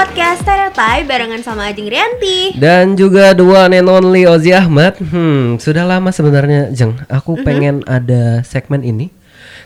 Santai 0.00 1.04
barengan 1.04 1.44
sama 1.44 1.68
Ajeng 1.68 1.92
Rianti. 1.92 2.56
Dan 2.56 2.96
juga 2.96 3.36
dua 3.36 3.68
and 3.68 3.84
only 3.84 4.24
Ozi 4.24 4.48
Ahmad. 4.48 4.96
Hmm, 4.96 5.60
sudah 5.60 5.84
lama 5.84 6.08
sebenarnya, 6.08 6.72
Jeng. 6.72 6.96
Aku 7.04 7.36
pengen 7.44 7.84
ada 7.84 8.40
segmen 8.40 8.80
ini 8.80 9.12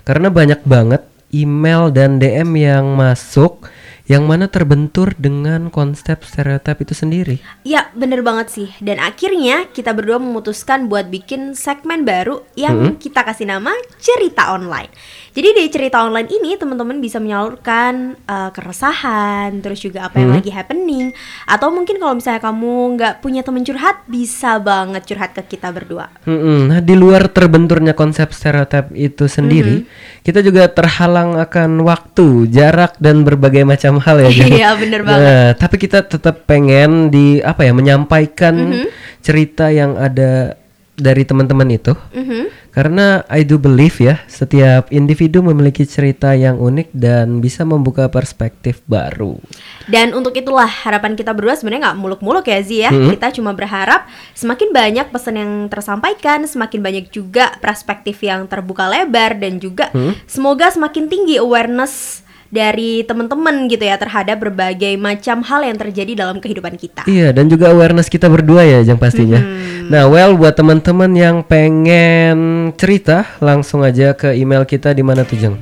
karena 0.02 0.34
banyak 0.34 0.58
banget 0.66 1.06
email 1.30 1.86
dan 1.94 2.18
DM 2.18 2.50
yang 2.58 2.98
masuk 2.98 3.70
yang 4.10 4.26
mana 4.26 4.50
terbentur 4.50 5.14
dengan 5.14 5.70
konsep 5.70 6.26
stereotip 6.26 6.82
itu 6.82 6.98
sendiri. 6.98 7.38
Ya 7.62 7.88
bener 7.96 8.20
banget 8.20 8.52
sih 8.52 8.68
Dan 8.82 9.00
akhirnya 9.00 9.70
kita 9.72 9.96
berdua 9.96 10.20
memutuskan 10.20 10.92
buat 10.92 11.08
bikin 11.08 11.56
segmen 11.56 12.04
baru 12.04 12.44
Yang 12.52 13.00
kita 13.08 13.24
kasih 13.24 13.48
nama 13.48 13.72
Cerita 13.96 14.52
Online 14.52 14.92
Jadi 15.34 15.48
di 15.50 15.64
cerita 15.66 16.06
online 16.06 16.30
ini 16.30 16.54
teman-teman 16.54 17.02
bisa 17.02 17.18
menyalurkan 17.18 18.14
eh, 18.22 18.50
keresahan 18.54 19.58
Terus 19.58 19.82
juga 19.82 20.06
apa 20.06 20.22
yang 20.22 20.30
lagi 20.30 20.54
happening 20.54 21.10
Atau 21.50 21.74
mungkin 21.74 21.98
kalau 21.98 22.14
misalnya 22.14 22.38
kamu 22.38 22.74
nggak 22.94 23.14
punya 23.18 23.42
teman 23.42 23.66
curhat 23.66 24.06
Bisa 24.06 24.62
banget 24.62 25.02
curhat 25.10 25.34
ke 25.34 25.58
kita 25.58 25.74
berdua 25.74 26.06
Mm-mm. 26.22 26.70
Nah, 26.70 26.78
di 26.78 26.94
luar 26.94 27.26
terbenturnya 27.26 27.92
konsep 27.98 28.30
stereotip 28.30 28.94
itu 28.94 29.26
sendiri, 29.26 29.84
kita 30.22 30.40
juga 30.40 30.70
terhalang 30.70 31.36
akan 31.36 31.82
waktu, 31.82 32.48
jarak 32.48 32.94
dan 33.02 33.26
berbagai 33.26 33.66
macam 33.66 33.98
hal 33.98 34.22
ya. 34.24 34.30
Iya, 34.30 34.68
bener 34.78 35.00
banget. 35.02 35.20
Nah, 35.20 35.48
tapi 35.58 35.76
kita 35.82 36.06
tetap 36.06 36.46
pengen 36.46 37.10
di 37.10 37.42
apa 37.42 37.66
ya 37.66 37.72
menyampaikan 37.74 38.54
Mm-hmm. 38.54 38.88
cerita 39.24 39.72
yang 39.72 39.98
ada 39.98 40.56
dari 40.94 41.26
teman-teman 41.26 41.66
itu. 41.74 41.92
Mhm. 42.14 42.70
Karena 42.74 43.22
I 43.30 43.46
do 43.46 43.54
believe 43.54 44.02
ya, 44.02 44.18
setiap 44.26 44.90
individu 44.90 45.42
memiliki 45.42 45.86
cerita 45.86 46.34
yang 46.34 46.58
unik 46.58 46.90
dan 46.90 47.38
bisa 47.38 47.62
membuka 47.62 48.10
perspektif 48.10 48.82
baru. 48.90 49.38
Dan 49.86 50.10
untuk 50.10 50.34
itulah 50.34 50.66
harapan 50.66 51.14
kita 51.14 51.30
berdua 51.30 51.54
sebenarnya 51.54 51.90
nggak 51.90 51.98
muluk-muluk 52.02 52.46
ya 52.50 52.58
Zi 52.62 52.82
ya. 52.82 52.90
Kita 52.90 53.30
cuma 53.34 53.54
berharap 53.54 54.10
semakin 54.34 54.74
banyak 54.74 55.06
pesan 55.14 55.34
yang 55.38 55.52
tersampaikan, 55.70 56.46
semakin 56.50 56.80
banyak 56.82 57.06
juga 57.14 57.54
perspektif 57.62 58.18
yang 58.26 58.50
terbuka 58.50 58.90
lebar 58.90 59.38
dan 59.38 59.62
juga 59.62 59.94
semoga 60.26 60.70
semakin 60.74 61.06
tinggi 61.06 61.38
awareness 61.38 62.26
dari 62.54 63.02
teman-teman 63.02 63.66
gitu 63.66 63.82
ya 63.82 63.98
terhadap 63.98 64.38
berbagai 64.38 64.94
macam 64.94 65.42
hal 65.42 65.66
yang 65.66 65.74
terjadi 65.74 66.22
dalam 66.22 66.38
kehidupan 66.38 66.78
kita. 66.78 67.02
Iya, 67.10 67.34
dan 67.34 67.50
juga 67.50 67.74
awareness 67.74 68.06
kita 68.06 68.30
berdua 68.30 68.62
ya, 68.62 68.78
yang 68.86 68.94
pastinya. 68.94 69.42
Nah, 69.84 70.08
well 70.08 70.32
buat 70.38 70.56
teman-teman 70.56 71.12
yang 71.12 71.36
pengen 71.44 72.70
cerita, 72.78 73.28
langsung 73.42 73.84
aja 73.84 74.16
ke 74.16 74.32
email 74.32 74.64
kita 74.64 74.96
di 74.96 75.04
mana 75.04 75.28
tuh, 75.28 75.36
Jeng? 75.36 75.56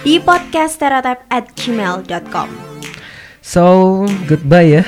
Di 0.00 0.16
podcast 0.22 0.80
at 0.80 1.46
gmail.com 1.52 2.48
So, 3.44 4.02
goodbye 4.26 4.80
ya. 4.80 4.84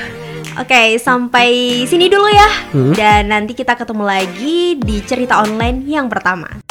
Oke, 0.59 0.98
sampai 0.98 1.84
sini 1.86 2.11
dulu 2.11 2.27
ya. 2.27 2.50
Dan 2.97 3.31
nanti 3.31 3.55
kita 3.55 3.78
ketemu 3.78 4.03
lagi 4.03 4.75
di 4.75 4.98
cerita 5.06 5.39
online 5.39 5.86
yang 5.86 6.11
pertama. 6.11 6.67